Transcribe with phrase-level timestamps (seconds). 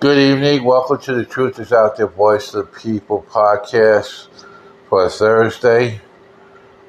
[0.00, 0.62] Good evening.
[0.62, 4.28] Welcome to the Truth is Out There Voice of the People podcast
[4.88, 6.00] for Thursday.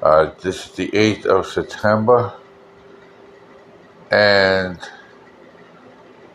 [0.00, 2.32] Uh, this is the 8th of September.
[4.12, 4.78] And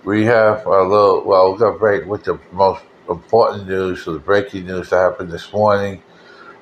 [0.03, 4.19] we have a little, well, we're going to break with the most important news, the
[4.19, 6.03] breaking news that happened this morning.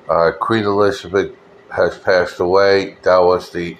[0.08, 1.34] Uh, Queen Elizabeth
[1.74, 2.98] has passed away.
[3.02, 3.76] That was the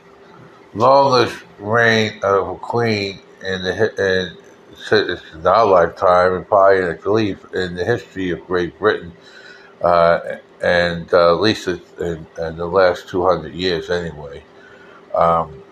[0.74, 4.43] longest reign of a queen in the in
[4.92, 9.12] in our lifetime, and probably in, I believe in the history of Great Britain,
[9.82, 14.42] uh, and uh, at least in, in, the last 200 years, anyway.
[15.14, 15.62] Um,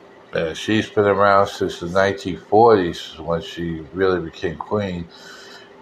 [0.54, 5.06] she's been around since the 1940s when she really became queen,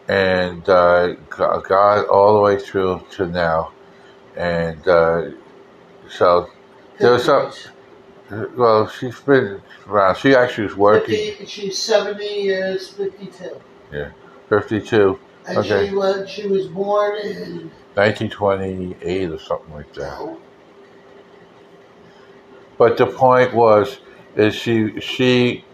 [0.08, 3.72] and uh, got all the way through to now,
[4.36, 5.30] and uh,
[6.08, 6.50] so
[6.98, 7.52] there was some.
[8.30, 10.16] Well, she's been around.
[10.16, 11.34] She actually was working.
[11.36, 13.60] 50, she's 70 years, 52.
[13.92, 14.10] Yeah,
[14.48, 15.18] 52.
[15.46, 15.88] And okay.
[15.88, 20.36] she, was, she was born in 1928 or something like that.
[22.78, 23.98] But the point was,
[24.36, 25.64] is she she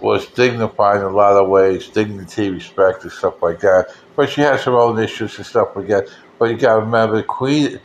[0.00, 3.94] was dignified in a lot of ways, dignity, respect, and stuff like that.
[4.16, 6.08] But she has her own issues and stuff like that.
[6.38, 7.80] But you got to remember, the Queen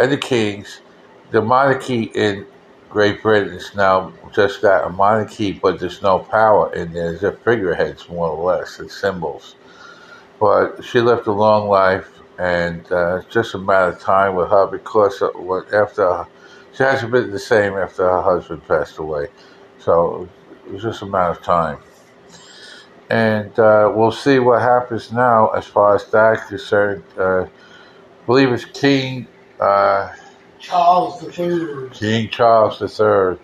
[0.00, 0.80] and the Kings,
[1.30, 2.46] the monarchy in
[2.90, 7.12] Great Britain is now just that a monarchy, but there's no power in there.
[7.18, 9.56] They're figureheads, more or less, and symbols.
[10.40, 12.08] But she lived a long life,
[12.38, 15.22] and uh, it's just a matter of time with her because
[15.72, 16.26] after
[16.72, 19.28] she hasn't been the same after her husband passed away.
[19.78, 20.28] So
[20.66, 21.78] it was just a matter of time.
[23.10, 27.02] And uh, we'll see what happens now as far as that concerned.
[27.18, 27.48] Uh, I
[28.26, 29.26] believe it's King.
[29.58, 30.14] Uh,
[30.58, 31.90] Charles III.
[31.90, 33.38] King Charles III.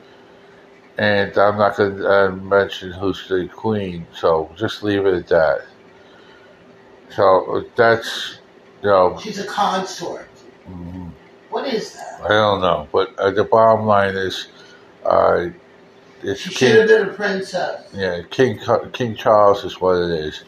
[0.96, 5.26] And I'm not going to uh, mention who's the queen, so just leave it at
[5.28, 5.66] that.
[7.10, 8.38] So that's,
[8.82, 9.18] you know.
[9.20, 10.28] She's a consort.
[10.68, 11.08] Mm-hmm.
[11.50, 12.20] What is that?
[12.24, 14.48] I don't know, but uh, the bottom line is,
[15.04, 15.46] uh,
[16.22, 17.90] it's she King, should have been a princess.
[17.92, 18.58] Yeah, King
[18.92, 20.42] King Charles is what it is.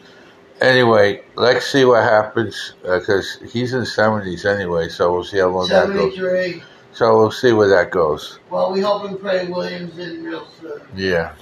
[0.61, 5.49] Anyway, let's see what happens because uh, he's in seventies anyway, so we'll see how
[5.49, 6.61] long that goes.
[6.93, 8.39] So we'll see where that goes.
[8.49, 10.81] Well, we hope and pray William's in real soon.
[10.95, 11.35] Yeah.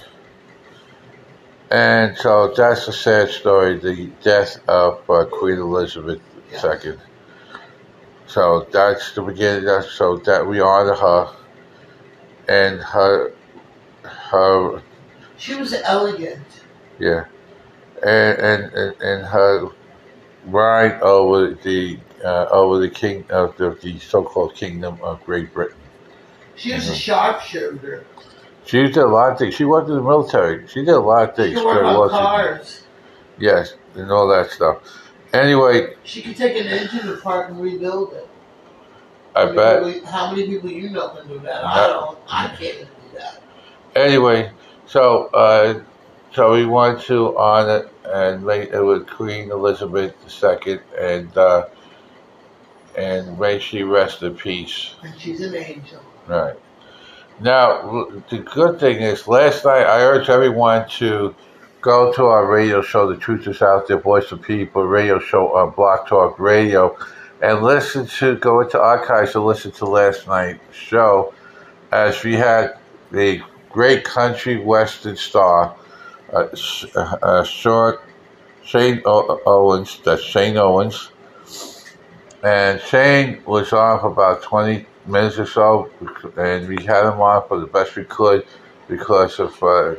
[1.70, 6.20] And so that's a sad story, the death of uh, Queen Elizabeth
[6.52, 6.84] yes.
[6.84, 6.96] II.
[8.26, 9.64] So that's the beginning.
[9.64, 11.34] That's, so that we honor her
[12.48, 13.32] and her
[14.02, 14.82] her.
[15.38, 16.44] She was elegant.
[16.98, 17.24] Yeah
[18.02, 19.68] and and and, her
[20.46, 25.78] ride over the uh, over the king of the, the so-called kingdom of Great Britain.
[26.56, 26.92] She was mm-hmm.
[26.92, 28.06] a sharpshooter.
[28.64, 29.54] She did a lot of things.
[29.54, 30.66] She worked in the military.
[30.66, 31.58] She did a lot of things.
[31.58, 32.82] She worked on cars.
[33.38, 34.78] Yes, and all that stuff.
[35.32, 38.28] Anyway, she could take an engine apart and rebuild it.
[39.34, 40.02] I, bet.
[40.04, 41.62] how many people you know can do that?
[41.62, 41.66] No.
[41.66, 42.18] I don't.
[42.26, 43.42] I can't do that.
[43.94, 44.50] Anyway,
[44.86, 45.80] so uh,
[46.32, 51.66] so we want to honor and make it with Queen Elizabeth II and uh,
[52.96, 54.94] and may she rest in peace.
[55.02, 56.00] And she's an angel.
[56.26, 56.56] Right.
[57.40, 61.34] Now, the good thing is, last night I urged everyone to
[61.82, 65.54] go to our radio show, The Truth is Out There, Voice of People radio show
[65.54, 66.96] on Blog Talk Radio,
[67.42, 71.34] and listen to, go into archives and listen to last night's show
[71.92, 72.78] as we had
[73.12, 75.76] the great country western star
[76.32, 76.46] uh,
[77.22, 78.00] uh, short
[78.62, 81.10] Shane o- Owens, that's Shane Owens.
[82.42, 85.92] And Shane was on for about 20 minutes or so,
[86.36, 88.44] and we had him on for the best we could
[88.88, 89.96] because of uh,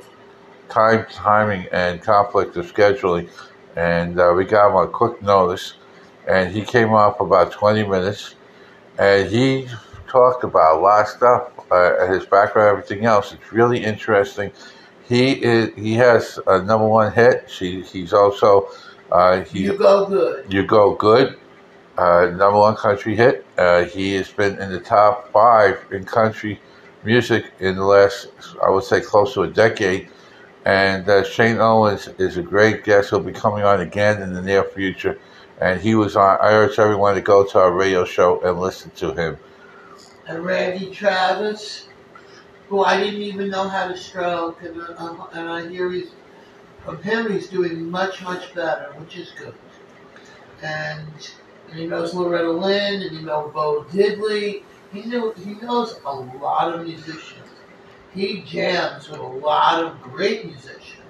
[0.69, 3.29] time, timing, and conflict of scheduling.
[3.75, 5.75] And uh, we got him on quick notice,
[6.27, 8.35] and he came on for about 20 minutes,
[8.97, 9.69] and he
[10.07, 13.33] talked about a lot of stuff, uh, his background, everything else.
[13.33, 14.51] It's really interesting
[15.07, 17.49] he is he has a number one hit.
[17.49, 18.69] She he's also
[19.11, 20.51] uh, he, you go good.
[20.51, 21.37] You go good.
[21.97, 23.45] Uh, number one country hit.
[23.57, 26.59] Uh, he has been in the top five in country
[27.03, 28.27] music in the last,
[28.63, 30.09] I would say, close to a decade.
[30.65, 33.09] And uh, Shane Owens is a great guest.
[33.09, 35.17] He'll be coming on again in the near future.
[35.59, 36.37] And he was on.
[36.41, 39.37] I urge everyone to go to our radio show and listen to him.
[40.27, 41.86] And Randy Travis
[42.69, 46.09] who I didn't even know had a stroke, and, uh, and I hear he's
[46.83, 49.53] from him he's doing much much better, which is good.
[50.61, 51.07] And,
[51.69, 54.63] and he knows Loretta Lynn, and he knows Bo Diddley.
[54.93, 57.43] He knew he knows a lot of musicians.
[58.13, 61.03] He jams with a lot of great musicians.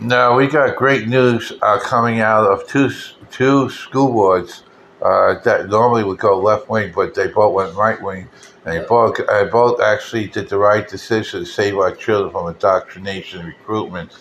[0.00, 2.90] No, we got great news uh, coming out of two
[3.30, 4.64] two school boards
[5.02, 8.28] uh, that normally would go left wing, but they both went right wing,
[8.64, 12.48] and they both uh, both actually did the right decision to save our children from
[12.48, 14.16] indoctrination and recruitment.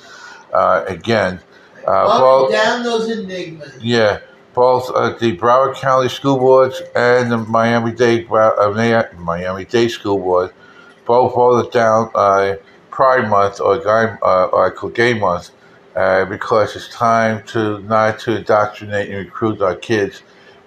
[0.53, 1.39] Uh, again,
[1.87, 3.81] uh, both, down those enigmas.
[3.81, 4.19] Yeah,
[4.53, 10.17] both uh, the Broward County School Boards and the Miami Dade uh, Miami Dade School
[10.19, 10.53] Board
[11.05, 12.09] both voted down
[12.91, 15.51] Pride Month or Guy or Gay Month
[15.93, 20.23] because it's time to not to indoctrinate and recruit our kids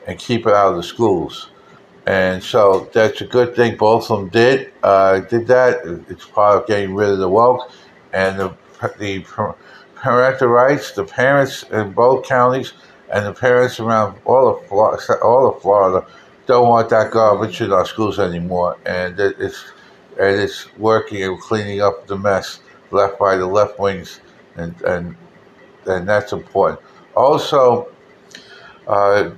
[0.06, 1.50] and keep it out of the schools.
[2.06, 3.76] And so that's a good thing.
[3.76, 6.04] Both of them did uh, did that.
[6.08, 7.70] It's part of getting rid of the woke
[8.12, 8.56] and the
[8.98, 9.20] the
[9.96, 10.92] parental rights.
[10.92, 12.74] The parents in both counties
[13.12, 16.06] and the parents around all of Florida, all of Florida
[16.46, 18.78] don't want that garbage in our schools anymore.
[18.86, 19.64] And it's
[20.20, 22.60] and it's working and cleaning up the mess
[22.92, 24.20] left by the left wings,
[24.54, 25.16] and and
[25.86, 26.80] and that's important.
[27.16, 27.88] Also.
[28.86, 29.30] Uh,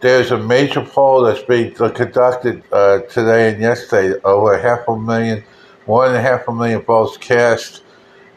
[0.00, 4.18] there's a major poll that's being conducted uh, today and yesterday.
[4.24, 5.42] Over half a million,
[5.86, 7.82] more than half a million votes cast,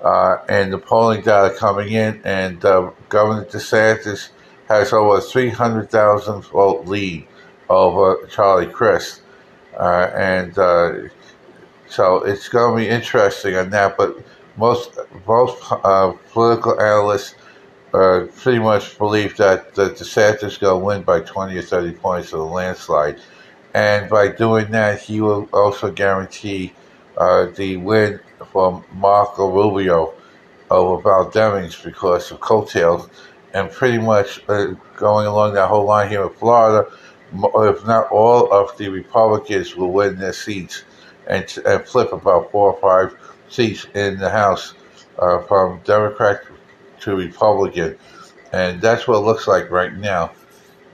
[0.01, 2.21] uh, and the polling data coming in.
[2.23, 4.29] And uh, Governor DeSantis
[4.67, 7.27] has over 300,000 vote lead
[7.69, 9.21] over Charlie Crist.
[9.77, 10.93] Uh, and uh,
[11.87, 13.97] so it's going to be interesting on that.
[13.97, 14.17] But
[14.57, 14.97] most
[15.27, 17.35] most uh, political analysts
[17.93, 22.33] uh, pretty much believe that, that DeSantis going to win by 20 or 30 points
[22.33, 23.19] of a landslide.
[23.73, 26.73] And by doing that, he will also guarantee
[27.17, 28.19] uh, the win
[28.51, 30.13] from Marco Rubio
[30.69, 33.09] over Val Demings because of coattails.
[33.53, 36.89] And pretty much uh, going along that whole line here in Florida,
[37.33, 40.83] if not all of the Republicans will win their seats
[41.27, 43.17] and, and flip about four or five
[43.49, 44.73] seats in the House
[45.19, 46.43] uh, from Democrat
[47.01, 47.97] to Republican,
[48.51, 50.31] and that's what it looks like right now.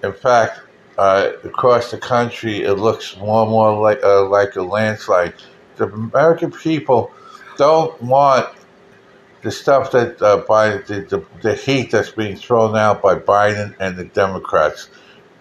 [0.03, 0.61] In fact,
[0.97, 5.33] uh, across the country, it looks more and more like uh, like a landslide.
[5.75, 7.11] The American people
[7.57, 8.49] don't want
[9.41, 10.37] the stuff that uh,
[10.87, 14.89] the, the, the heat that's being thrown out by Biden and the Democrats,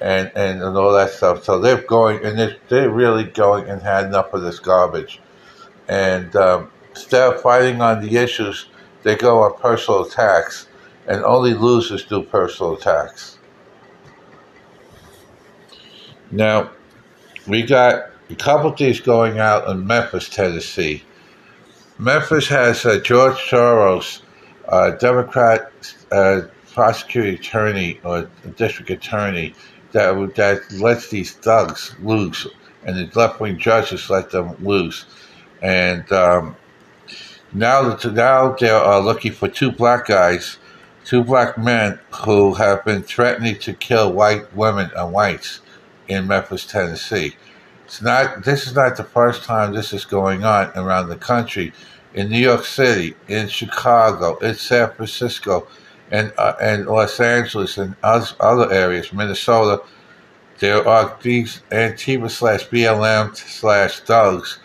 [0.01, 1.45] and, and, and all that stuff.
[1.45, 5.21] So they're going and they're, they're really going and had enough of this garbage,
[5.89, 6.71] and um,
[7.12, 8.67] of fighting on the issues
[9.06, 10.67] they go on personal attacks,
[11.06, 13.38] and only losers do personal attacks.
[16.32, 16.73] Now,
[17.47, 21.05] we got a couple things going out in Memphis, Tennessee.
[21.99, 24.23] Memphis has uh, George Soros,
[24.69, 25.70] uh, Democrat
[26.11, 26.41] uh,
[26.73, 29.55] prosecuting attorney or district attorney
[29.93, 32.49] that that lets these thugs loose,
[32.85, 35.06] and the left wing judges let them loose,
[35.62, 36.56] and um,
[37.53, 40.59] now, now they are looking for two black guys,
[41.05, 45.61] two black men who have been threatening to kill white women and whites
[46.09, 47.37] in Memphis, Tennessee.
[47.85, 48.45] It's not.
[48.45, 51.73] This is not the first time this is going on around the country.
[52.15, 55.69] In New York City, in Chicago, in San Francisco,
[56.11, 59.83] and uh, and Los Angeles, and other areas, Minnesota,
[60.59, 64.59] there are these Antifa slash BLM slash thugs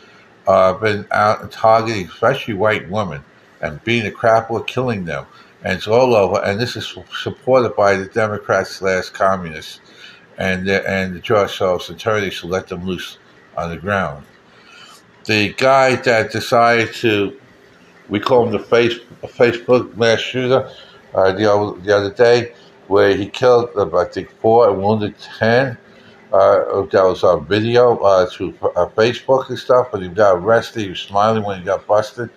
[0.51, 3.24] uh, been out targeting especially white women
[3.62, 5.25] and beating the crap or killing them.
[5.63, 6.44] And it's all over.
[6.44, 9.80] And this is supported by the Democrats slash communists
[10.37, 13.18] and the, and the George Soros attorneys who let them loose
[13.56, 14.25] on the ground.
[15.25, 17.40] The guy that decided to,
[18.09, 20.69] we call him the face, Facebook mass shooter,
[21.14, 22.54] uh, the, the other day,
[22.87, 25.78] where he killed, I think, four and wounded ten
[26.33, 29.90] uh, that was on video uh, through Facebook and stuff.
[29.92, 30.83] But he got arrested.
[30.83, 32.30] He was smiling when he got busted.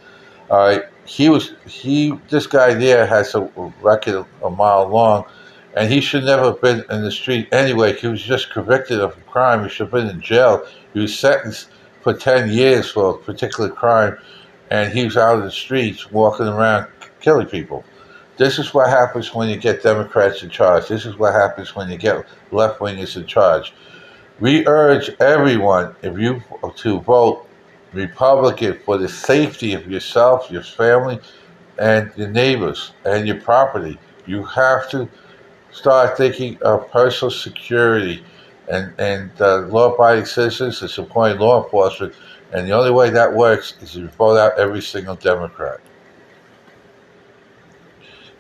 [0.51, 2.19] Uh, he was he.
[2.29, 3.43] This guy there has a
[3.83, 5.25] record a mile long,
[5.77, 7.95] and he should never have been in the street anyway.
[7.95, 9.63] He was just convicted of a crime.
[9.63, 10.67] He should have been in jail.
[10.93, 11.71] He was sentenced
[12.01, 14.19] for ten years for a particular crime,
[14.71, 16.89] and he was out of the streets walking around
[17.21, 17.85] killing people.
[18.37, 20.89] This is what happens when you get Democrats in charge.
[20.89, 23.73] This is what happens when you get left wingers in charge.
[24.41, 26.43] We urge everyone, if you
[26.77, 27.47] to vote
[27.93, 31.21] Republican for the safety of yourself, your family,
[31.79, 33.99] and your neighbors and your property.
[34.27, 35.09] You have to
[35.71, 38.25] start thinking of personal security
[38.69, 42.15] and and uh, law-abiding citizens and supporting law enforcement.
[42.53, 45.81] And the only way that works is if you vote out every single Democrat.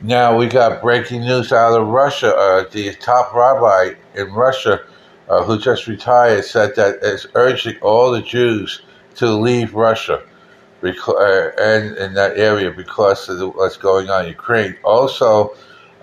[0.00, 2.34] Now we got breaking news out of Russia.
[2.34, 4.84] Uh, the top rabbi in Russia,
[5.28, 8.82] uh, who just retired, said that it's urging all the Jews
[9.16, 10.22] to leave Russia
[10.80, 14.76] because, uh, and in that area because of the, what's going on in Ukraine.
[14.84, 15.54] Also,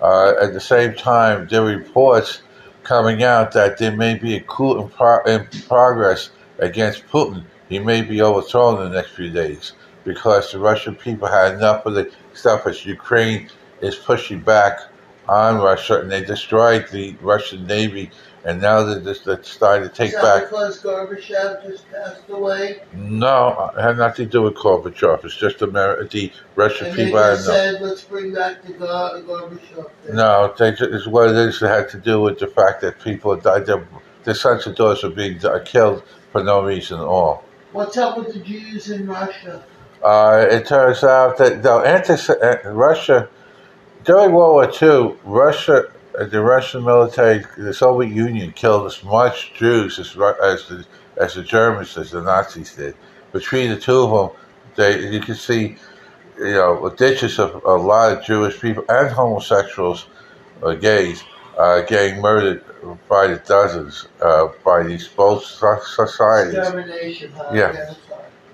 [0.02, 2.42] Uh, at the same time, there are reports
[2.82, 7.44] coming out that there may be a coup in, pro- in progress against Putin.
[7.68, 11.86] He may be overthrown in the next few days because the Russian people had enough
[11.86, 13.48] of the stuff as Ukraine
[13.82, 14.80] is pushing back
[15.28, 18.10] on Russia and they destroyed the Russian Navy
[18.44, 20.44] and now they're just they're starting to take back.
[20.50, 22.82] because Gorbachev just passed away?
[22.92, 25.24] No, it had nothing to do with Gorbachev.
[25.24, 27.20] It's just Ameri- the Russian And they people.
[27.20, 27.54] I just know.
[27.54, 30.16] said, let's bring back the Gor- Gorbachev thing.
[30.16, 31.62] No, they it's what it is.
[31.62, 33.66] It had to do with the fact that people died.
[33.66, 33.86] Their,
[34.24, 37.44] their sons and daughters were being di- killed for no reason at all.
[37.72, 39.64] What's up with the Jews in Russia?
[40.02, 43.28] Uh, it turns out that no, anti uh, Russia
[44.04, 49.54] during World War II, Russia, uh, the Russian military, the Soviet Union killed as much
[49.54, 50.84] Jews as as the
[51.16, 52.94] as the Germans as the Nazis did.
[53.32, 54.40] Between the two of them,
[54.76, 55.76] they you can see,
[56.38, 60.06] you know, ditches of a lot of Jewish people and homosexuals,
[60.62, 61.22] uh, gays,
[61.58, 62.64] uh, getting murdered
[63.08, 66.54] by the dozens uh, by these both societies.
[67.52, 67.94] Yeah.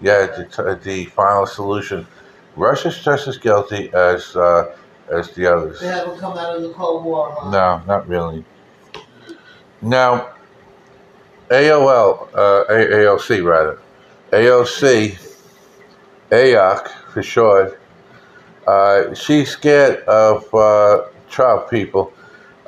[0.01, 2.07] Yeah, the, the final solution.
[2.55, 4.77] Russia's just as guilty as uh,
[5.11, 5.81] as the others.
[5.81, 7.51] They haven't come out of the Cold War, huh?
[7.51, 8.45] No, not really.
[9.81, 10.31] Now,
[11.51, 13.79] AOL, uh, A- AOC rather,
[14.33, 15.19] AOC,
[16.31, 17.81] AOC for short,
[18.67, 22.13] uh, she's scared of uh, Trump people.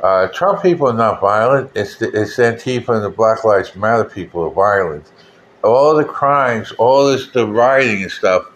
[0.03, 1.71] Uh, Trump people are not violent.
[1.75, 5.13] It's the, it's Antifa and the Black Lives Matter people are violent.
[5.63, 8.50] All the crimes, all this the rioting and stuff,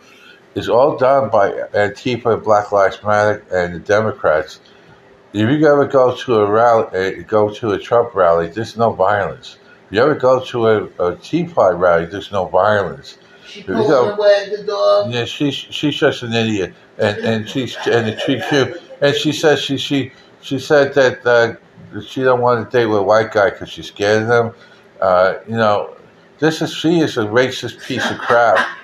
[0.54, 4.61] is all done by Antifa and Black Lives Matter and the Democrats.
[5.32, 8.92] If you ever go to a rally, uh, go to a Trump rally, there's no
[8.92, 9.58] violence.
[9.87, 13.18] If you ever go to a, a Tea Party rally, there's no violence.
[13.46, 15.12] She go- away the dog.
[15.12, 18.76] Yeah, she's she's just an idiot, and and she's and treats you.
[19.00, 21.54] And she says she she she said that uh,
[22.00, 24.54] she don't want to date with a white guy because she's scared of them.
[25.00, 25.96] Uh, you know,
[26.38, 28.66] this is she is a racist piece of crap.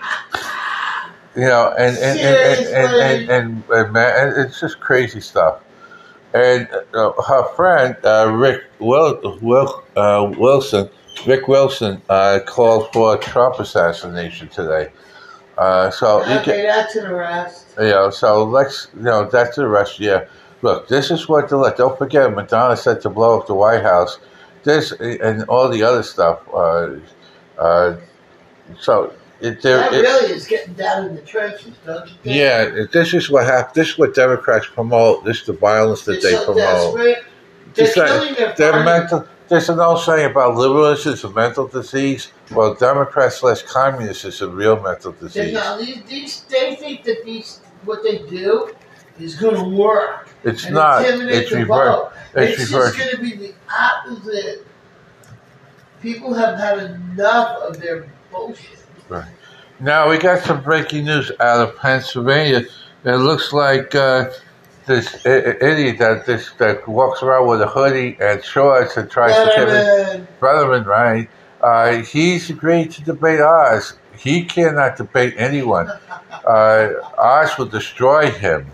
[1.36, 5.60] You know, and and and and and, and, man, it's just crazy stuff.
[6.34, 10.90] And uh, her friend uh, Rick Wil- Wil- uh, Wilson,
[11.26, 14.92] Rick Wilson, uh, called for a Trump assassination today.
[15.58, 17.74] Uh, so you Okay, can, that's an arrest.
[17.78, 20.00] you know, so let's, you know, that's the rest.
[20.00, 20.26] Yeah,
[20.62, 21.76] look, this is what the let.
[21.76, 24.18] Don't forget, Madonna said to blow up the White House.
[24.62, 26.40] This and all the other stuff.
[26.52, 26.96] Uh,
[27.58, 27.96] uh,
[28.78, 32.36] so it, there, That it, really is getting down in the trenches, don't you think?
[32.36, 35.24] yeah, this is what hap- This is what Democrats promote.
[35.24, 36.94] This is the violence that They're they so promote.
[37.74, 39.26] They're like- killing their They're mental.
[39.48, 42.30] There's an old saying about liberalism is a mental disease.
[42.52, 45.52] Well, Democrats slash communists is a real mental disease.
[45.54, 48.72] no, these, these, they think that these what they do
[49.18, 50.28] is going to work.
[50.44, 51.02] It's not.
[51.04, 52.12] It's reversed.
[52.36, 52.96] It's It's, reversed.
[52.96, 54.66] just going to be the opposite.
[56.00, 58.79] People have had enough of their bullshit.
[59.80, 62.64] Now we got some breaking news out of Pennsylvania.
[63.04, 64.30] It looks like uh,
[64.86, 69.52] this idiot that this that walks around with a hoodie and shorts and tries to
[69.56, 71.30] get Letterman, Brotherman, right?
[71.62, 73.94] Uh, he's agreed to debate Oz.
[74.16, 75.88] He cannot debate anyone.
[76.46, 78.70] Uh, Oz will destroy him,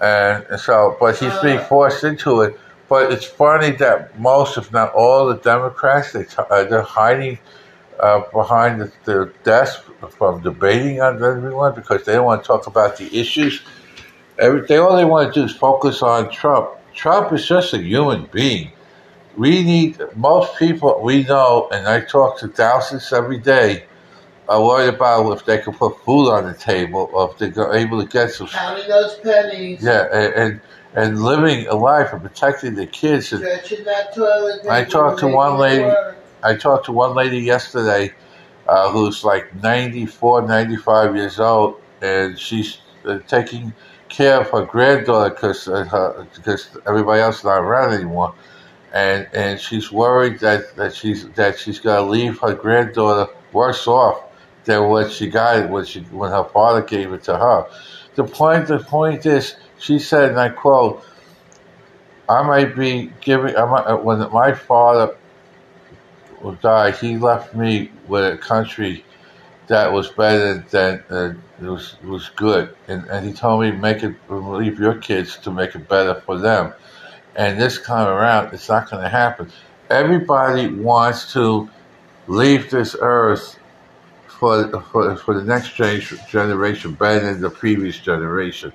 [0.00, 2.58] and so, but he's being forced into it.
[2.88, 7.38] But it's funny that most, if not all, the Democrats they t- uh, they're hiding
[8.00, 12.66] uh, behind the, the desk from debating on everyone because they don't want to talk
[12.66, 13.62] about the issues.
[14.38, 16.70] Every, they all they want to do is focus on Trump.
[16.94, 18.72] Trump is just a human being.
[19.36, 23.84] We need most people we know, and I talk to thousands every day,
[24.48, 28.02] are worried about if they can put food on the table or if they're able
[28.02, 28.48] to get some.
[28.48, 30.60] counting those pennies, Yeah, and and,
[30.94, 33.32] and living a life and protecting the kids.
[33.32, 33.44] And.
[34.68, 36.19] I talked to one lady- work.
[36.42, 38.14] I talked to one lady yesterday
[38.68, 43.72] uh, who's like 94, 95 years old, and she's uh, taking
[44.08, 48.34] care of her granddaughter because uh, because everybody else is not around anymore,
[48.92, 54.22] and and she's worried that, that she's that she's gonna leave her granddaughter worse off
[54.64, 57.66] than what she got when she when her father gave it to her.
[58.14, 61.04] The point the point is, she said, and I quote.
[62.28, 63.56] I might be giving.
[63.56, 65.16] I might, uh, when my father
[66.60, 69.04] died, he left me with a country
[69.66, 74.02] that was better than uh, it was was good, and, and he told me make
[74.02, 76.72] it leave your kids to make it better for them.
[77.36, 79.50] And this time around, it's not going to happen.
[79.88, 81.68] Everybody wants to
[82.26, 83.58] leave this earth
[84.26, 88.72] for for, for the next generation better than the previous generation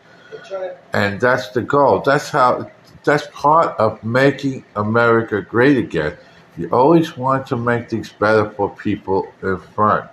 [0.93, 2.01] and that's the goal.
[2.01, 2.71] That's how
[3.03, 6.17] that's part of making America great again.
[6.57, 10.09] You always want to make things better for people in front.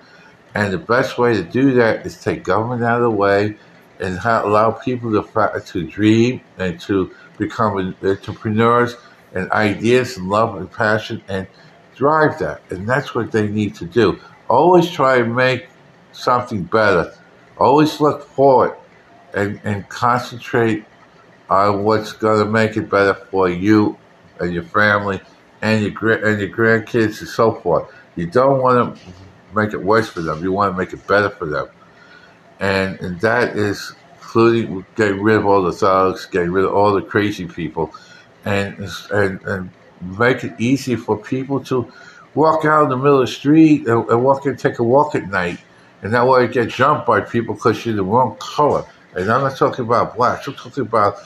[0.54, 3.56] And the best way to do that is take government out of the way
[4.00, 8.96] and allow people to, to dream and to become entrepreneurs
[9.34, 11.46] and ideas and love and passion and
[11.94, 12.60] drive that.
[12.70, 14.18] And that's what they need to do.
[14.48, 15.68] Always try and make
[16.12, 17.14] something better.
[17.56, 18.76] Always look forward
[19.34, 20.84] and, and concentrate
[21.48, 23.96] on what's going to make it better for you
[24.40, 25.20] and your family
[25.62, 27.90] and your and your grandkids and so forth.
[28.16, 29.02] You don't want to
[29.54, 30.42] make it worse for them.
[30.42, 31.68] You want to make it better for them,
[32.60, 36.92] and and that is including getting rid of all the thugs, getting rid of all
[36.92, 37.94] the crazy people,
[38.44, 38.76] and
[39.12, 39.70] and and
[40.18, 41.90] make it easy for people to
[42.34, 45.14] walk out in the middle of the street and, and walk and take a walk
[45.14, 45.58] at night,
[46.02, 48.84] and that way get jumped by people because you're the wrong color.
[49.14, 50.48] And I'm not talking about blacks.
[50.48, 51.18] I'm talking about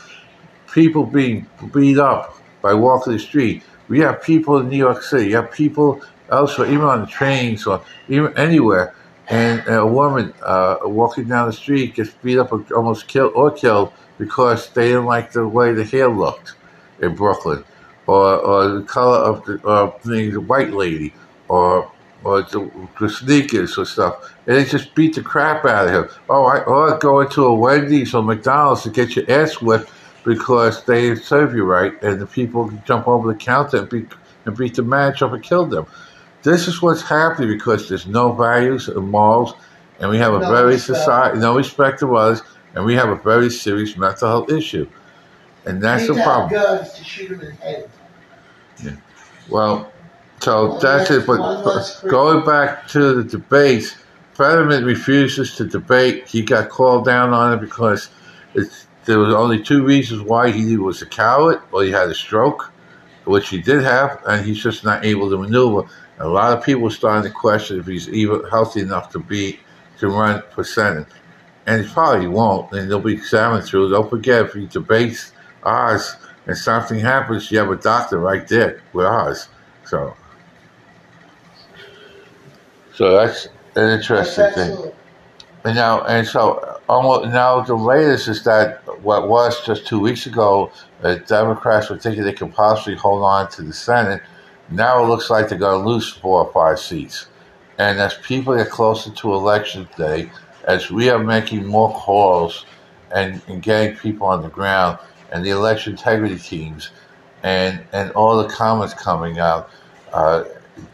[0.72, 3.62] people being beat up by walking the street.
[3.88, 5.30] We have people in New York City.
[5.30, 8.94] You have people elsewhere, even on the trains or even anywhere.
[9.28, 13.50] And a woman uh, walking down the street gets beat up or almost killed or
[13.50, 16.54] killed because they didn't like the way the hair looked
[17.00, 17.64] in Brooklyn,
[18.06, 21.12] or, or the color of the, uh, the white lady,
[21.48, 21.90] or
[22.24, 26.16] or the, the, sneakers or stuff, and they just beat the crap out of him.
[26.28, 29.90] Oh, I or go into a Wendy's or McDonald's to get your ass whipped
[30.26, 34.08] because they serve you right, and the people jump over the counter and beat,
[34.44, 35.86] and beat the match up and kill them.
[36.42, 39.54] This is what's happening because there's no values and morals,
[40.00, 40.98] and we have a no very respect.
[40.98, 42.42] society, no respect of others,
[42.74, 44.88] and we have a very serious mental health issue,
[45.64, 46.50] and that's the problem.
[46.50, 47.90] Guns to shoot them in the head.
[48.84, 48.96] Yeah.
[49.48, 49.92] Well,
[50.40, 51.24] so that's it.
[51.24, 53.96] But, but going back to the debates,
[54.34, 56.26] Fetterman refuses to debate.
[56.26, 58.10] He got called down on it because
[58.54, 61.62] it's there was only two reasons why he was a coward.
[61.70, 62.72] Well, he had a stroke,
[63.24, 65.88] which he did have, and he's just not able to maneuver.
[66.18, 69.60] a lot of people are starting to question if he's even healthy enough to be
[69.98, 71.06] to run for senate,
[71.66, 72.72] and he probably won't.
[72.72, 73.90] And they'll be examined through.
[73.90, 78.82] Don't forget if he debates Oz and something happens, you have a doctor right there
[78.92, 79.48] with Oz.
[79.84, 80.16] So,
[82.94, 84.92] so that's an interesting thing.
[85.64, 90.26] And now, and so almost now the latest is that what was just two weeks
[90.26, 90.70] ago,
[91.02, 94.22] the Democrats were thinking they could possibly hold on to the Senate.
[94.70, 97.26] Now it looks like they're going to lose four or five seats.
[97.78, 100.30] And as people get closer to election day,
[100.64, 102.64] as we are making more calls
[103.14, 104.98] and, and getting people on the ground,
[105.32, 106.90] and the election integrity teams,
[107.42, 109.70] and and all the comments coming out,
[110.12, 110.44] uh,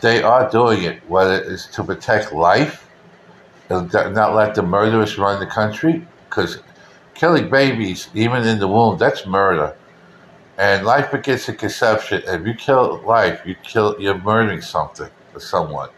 [0.00, 1.00] they are doing it.
[1.08, 2.88] Whether it's to protect life,
[3.80, 6.60] not let the murderers run the country, because
[7.14, 9.74] killing babies, even in the womb, that's murder.
[10.58, 12.22] And life begins at conception.
[12.26, 15.88] If you kill life, you kill you're murdering something or someone.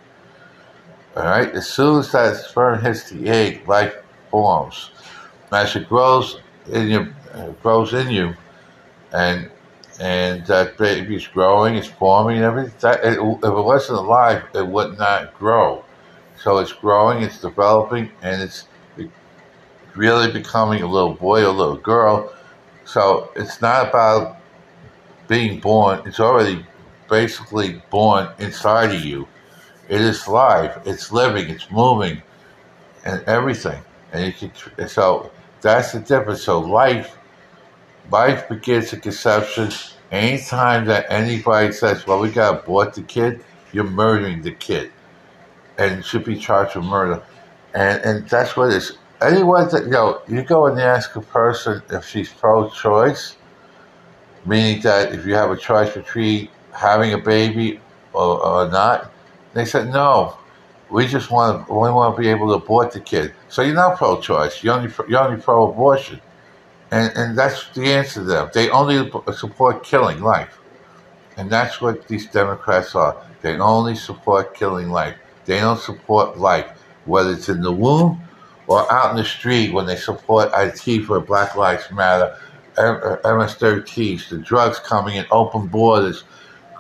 [1.17, 1.51] All right.
[1.51, 3.95] As soon as that sperm hits the egg, life
[4.31, 4.91] forms.
[5.53, 6.41] As it grows
[6.73, 8.35] in you, uh, grows in you,
[9.13, 9.51] and
[10.01, 12.75] and that baby's growing, it's forming, and everything.
[12.81, 15.84] That, it, if it wasn't alive, it would not grow.
[16.45, 18.69] So it's growing, it's developing, and it's
[19.95, 22.35] really becoming a little boy or a little girl.
[22.85, 24.37] So it's not about
[25.27, 26.67] being born, it's already
[27.09, 29.27] basically born inside of you.
[29.89, 32.21] It is live, it's living, it's moving,
[33.07, 33.83] and everything.
[34.13, 35.31] And you can, so
[35.63, 36.43] that's the difference.
[36.43, 37.17] So life,
[38.11, 39.71] life begins at conception.
[40.13, 44.93] Anytime that anybody says, "Well, we got to abort the kid," you're murdering the kid,
[45.79, 47.23] and should be charged with murder.
[47.75, 51.21] And and that's what it is anyone that you know, you go and ask a
[51.21, 53.37] person if she's pro-choice,
[54.45, 57.81] meaning that if you have a choice between having a baby
[58.13, 59.11] or, or not,
[59.55, 60.37] they said no.
[60.91, 63.35] We just want to, we want to be able to abort the kid.
[63.49, 64.63] So you're not pro-choice.
[64.63, 66.21] You're only you're only pro-abortion,
[66.91, 68.51] and and that's the answer to them.
[68.53, 70.59] They only support killing life,
[71.37, 73.17] and that's what these Democrats are.
[73.41, 75.17] They only support killing life.
[75.47, 76.67] They don't support life,
[77.05, 78.21] whether it's in the womb
[78.67, 82.37] or out in the street when they support Antifa Black Lives Matter,
[82.77, 86.25] MS-13s, the drugs coming in, open borders,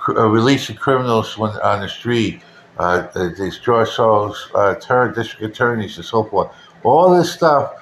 [0.09, 2.43] uh, releasing criminals when on the street,
[2.79, 3.07] uh,
[3.39, 6.53] these George Soros uh, district attorneys and so forth.
[6.83, 7.75] All this stuff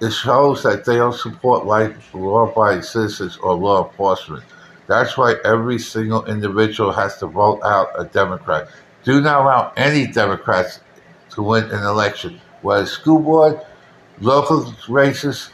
[0.00, 4.44] it shows that they don't support life, for law-abiding citizens or law enforcement.
[4.86, 8.68] That's why every single individual has to vote out a Democrat.
[9.04, 10.80] Do not allow any Democrats
[11.30, 13.60] to win an election was school board,
[14.20, 15.50] local races,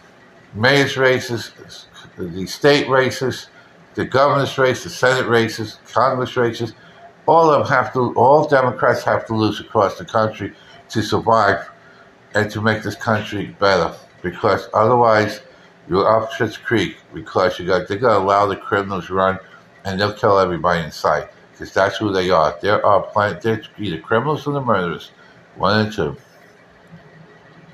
[0.54, 1.52] mayor's races,
[2.16, 3.48] the state races,
[3.94, 6.74] the governor's race, the Senate races, Congress races,
[7.26, 10.52] all of them have to, all Democrats have to lose across the country
[10.88, 11.70] to survive
[12.34, 13.94] and to make this country better.
[14.22, 15.40] Because otherwise,
[15.88, 16.96] you're up Schitt's Creek.
[17.14, 19.38] Because you got, they're going to allow the criminals to run,
[19.84, 21.28] and they'll kill everybody in sight.
[21.60, 22.58] Because that's who they are.
[22.62, 25.10] They are plant, they're either criminals or the murderers.
[25.56, 26.16] One and two.